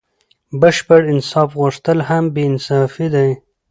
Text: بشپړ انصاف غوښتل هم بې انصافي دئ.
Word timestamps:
بشپړ 0.59 1.01
انصاف 1.13 1.49
غوښتل 1.61 1.99
هم 2.09 2.23
بې 2.33 2.43
انصافي 2.49 3.07
دئ. 3.13 3.31